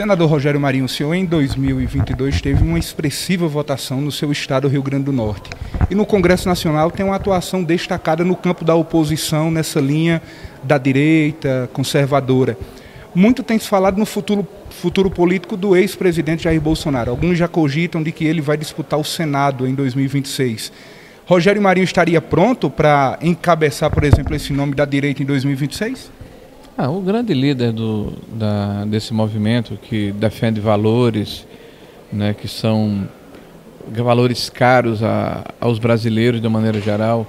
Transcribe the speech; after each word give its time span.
Senador 0.00 0.30
Rogério 0.30 0.58
Marinho, 0.58 0.86
o 0.86 0.88
senhor 0.88 1.12
em 1.12 1.26
2022 1.26 2.40
teve 2.40 2.64
uma 2.64 2.78
expressiva 2.78 3.46
votação 3.46 4.00
no 4.00 4.10
seu 4.10 4.32
estado, 4.32 4.66
Rio 4.66 4.82
Grande 4.82 5.04
do 5.04 5.12
Norte. 5.12 5.50
E 5.90 5.94
no 5.94 6.06
Congresso 6.06 6.48
Nacional 6.48 6.90
tem 6.90 7.04
uma 7.04 7.16
atuação 7.16 7.62
destacada 7.62 8.24
no 8.24 8.34
campo 8.34 8.64
da 8.64 8.74
oposição, 8.74 9.50
nessa 9.50 9.78
linha 9.78 10.22
da 10.62 10.78
direita, 10.78 11.68
conservadora. 11.74 12.56
Muito 13.14 13.42
tem 13.42 13.58
se 13.58 13.68
falado 13.68 13.98
no 13.98 14.06
futuro, 14.06 14.48
futuro 14.70 15.10
político 15.10 15.54
do 15.54 15.76
ex-presidente 15.76 16.44
Jair 16.44 16.62
Bolsonaro. 16.62 17.10
Alguns 17.10 17.36
já 17.36 17.46
cogitam 17.46 18.02
de 18.02 18.10
que 18.10 18.24
ele 18.24 18.40
vai 18.40 18.56
disputar 18.56 18.98
o 18.98 19.04
Senado 19.04 19.68
em 19.68 19.74
2026. 19.74 20.72
Rogério 21.26 21.60
Marinho 21.60 21.84
estaria 21.84 22.22
pronto 22.22 22.70
para 22.70 23.18
encabeçar, 23.20 23.90
por 23.90 24.04
exemplo, 24.04 24.34
esse 24.34 24.50
nome 24.50 24.74
da 24.74 24.86
direita 24.86 25.22
em 25.22 25.26
2026? 25.26 26.10
Ah, 26.78 26.88
o 26.88 27.00
grande 27.00 27.34
líder 27.34 27.72
do, 27.72 28.12
da, 28.32 28.84
desse 28.84 29.12
movimento 29.12 29.78
que 29.82 30.12
defende 30.12 30.60
valores, 30.60 31.46
né, 32.12 32.32
que 32.32 32.48
são 32.48 33.06
valores 33.88 34.48
caros 34.48 35.02
a, 35.02 35.44
aos 35.60 35.78
brasileiros 35.78 36.40
de 36.40 36.48
maneira 36.48 36.80
geral, 36.80 37.26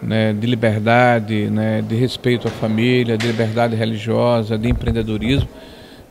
né, 0.00 0.32
de 0.32 0.46
liberdade, 0.46 1.50
né, 1.50 1.82
de 1.82 1.94
respeito 1.96 2.48
à 2.48 2.50
família, 2.50 3.18
de 3.18 3.26
liberdade 3.26 3.74
religiosa, 3.74 4.56
de 4.56 4.68
empreendedorismo, 4.68 5.48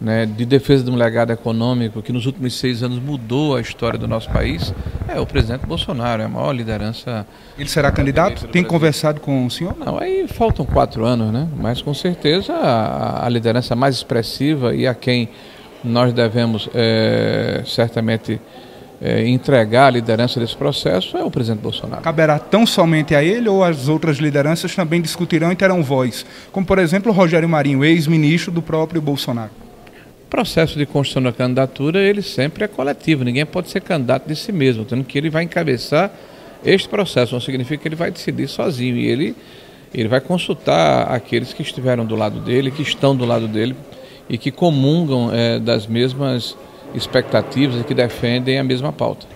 né, 0.04 0.26
de 0.26 0.46
defesa 0.46 0.84
de 0.84 0.92
um 0.92 0.96
legado 0.96 1.32
econômico 1.32 2.02
que 2.02 2.12
nos 2.12 2.26
últimos 2.26 2.60
seis 2.60 2.84
anos 2.84 3.00
mudou 3.00 3.56
a 3.56 3.62
história 3.62 3.98
do 3.98 4.06
nosso 4.06 4.30
país, 4.30 4.74
é 5.08 5.18
o 5.18 5.26
presidente 5.26 5.66
Bolsonaro, 5.66 6.22
é 6.22 6.26
a 6.26 6.30
maior 6.30 6.52
liderança. 6.52 7.26
Ele 7.58 7.70
será 7.70 7.90
candidato? 7.90 8.46
Tem 8.50 8.66
conversado 8.66 9.22
com 9.22 9.46
o 9.46 9.50
senhor? 9.50 9.74
Não, 9.78 9.98
aí 9.98 10.28
faltam 10.28 10.66
quatro 10.66 11.06
anos, 11.06 11.32
né? 11.32 11.48
Mas 11.56 11.82
com 11.82 11.94
certeza 11.94 12.54
a, 12.54 13.26
a 13.26 13.30
liderança 13.30 13.78
mais 13.78 13.96
expressiva 13.96 14.76
e 14.76 14.86
a 14.86 14.94
quem 14.94 15.30
nós 15.82 16.12
devemos 16.12 16.70
é, 16.74 17.64
certamente 17.66 18.42
é, 19.02 19.26
entregar 19.26 19.88
a 19.88 19.90
liderança 19.92 20.38
desse 20.38 20.56
processo 20.56 21.18
é 21.18 21.24
o 21.24 21.32
presidente 21.32 21.62
Bolsonaro. 21.62 22.02
Caberá 22.02 22.40
tão 22.40 22.66
somente 22.66 23.16
a 23.16 23.24
ele 23.24 23.48
ou 23.48 23.64
as 23.64 23.88
outras 23.88 24.18
lideranças 24.18 24.76
também 24.76 25.02
discutirão 25.02 25.50
e 25.50 25.56
terão 25.56 25.82
voz? 25.82 26.26
Como, 26.52 26.66
por 26.66 26.78
exemplo, 26.78 27.10
o 27.10 27.16
Rogério 27.16 27.48
Marinho, 27.48 27.86
ex-ministro 27.86 28.52
do 28.52 28.62
próprio 28.62 29.02
Bolsonaro 29.02 29.63
processo 30.34 30.80
de 30.80 30.88
construção 30.88 31.22
da 31.22 31.32
candidatura 31.32 32.00
ele 32.00 32.24
sempre 32.24 32.64
é 32.64 32.68
coletivo, 32.68 33.24
ninguém 33.24 33.46
pode 33.46 33.70
ser 33.70 33.82
candidato 33.82 34.28
de 34.28 34.36
si 34.36 34.52
mesmo, 34.52 34.84
tendo 34.84 35.04
que 35.04 35.16
ele 35.16 35.30
vai 35.30 35.44
encabeçar 35.44 36.12
este 36.66 36.90
processo, 36.90 37.36
não 37.36 37.40
significa 37.40 37.84
que 37.84 37.88
ele 37.88 37.96
vai 37.96 38.10
decidir 38.10 38.48
sozinho, 38.48 38.98
e 38.98 39.06
ele, 39.06 39.36
ele 39.94 40.08
vai 40.08 40.20
consultar 40.20 41.04
aqueles 41.04 41.54
que 41.54 41.62
estiveram 41.62 42.04
do 42.04 42.16
lado 42.16 42.40
dele, 42.40 42.72
que 42.72 42.82
estão 42.82 43.16
do 43.16 43.26
lado 43.26 43.48
dele 43.48 43.76
e 44.28 44.36
que 44.36 44.50
comungam 44.50 45.30
é, 45.32 45.60
das 45.60 45.86
mesmas 45.86 46.58
expectativas 46.96 47.80
e 47.80 47.84
que 47.84 47.94
defendem 47.94 48.58
a 48.58 48.64
mesma 48.64 48.92
pauta. 48.92 49.28